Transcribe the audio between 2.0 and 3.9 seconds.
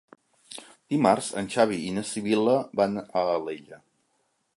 Sibil·la van a Alella.